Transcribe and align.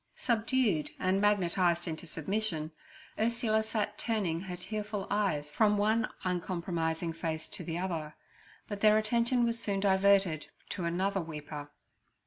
Subdued 0.15 0.89
and 0.97 1.21
magnetized 1.21 1.87
into 1.87 2.07
submission, 2.07 2.71
Ursula 3.19 3.61
sat 3.61 3.99
turning 3.99 4.41
her 4.41 4.57
tearful 4.57 5.05
eyes 5.11 5.51
from 5.51 5.77
one 5.77 6.09
uncompromising 6.23 7.13
face 7.13 7.47
to 7.49 7.63
the 7.63 7.77
other; 7.77 8.15
but 8.67 8.79
their 8.79 8.97
attention 8.97 9.45
was 9.45 9.59
soon 9.59 9.79
diverted 9.79 10.47
to 10.69 10.85
another 10.85 11.21
weeper. 11.21 11.69